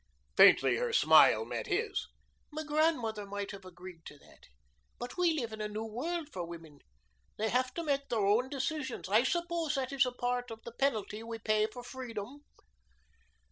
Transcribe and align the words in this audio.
Faintly 0.35 0.77
her 0.77 0.91
smile 0.91 1.45
met 1.45 1.67
his. 1.67 2.07
"My 2.51 2.63
grandmother 2.63 3.23
might 3.23 3.51
have 3.51 3.65
agreed 3.65 4.03
to 4.07 4.17
that. 4.17 4.45
But 4.97 5.15
we 5.15 5.31
live 5.33 5.53
in 5.53 5.61
a 5.61 5.67
new 5.67 5.85
world 5.85 6.29
for 6.33 6.43
women. 6.43 6.79
They 7.37 7.49
have 7.49 7.71
to 7.75 7.83
make 7.83 8.09
their 8.09 8.25
own 8.25 8.49
decisions. 8.49 9.07
I 9.07 9.21
suppose 9.21 9.75
that 9.75 9.93
is 9.93 10.07
a 10.07 10.11
part 10.11 10.49
of 10.49 10.63
the 10.63 10.71
penalty 10.73 11.21
we 11.21 11.37
pay 11.37 11.67
for 11.71 11.83
freedom." 11.83 12.41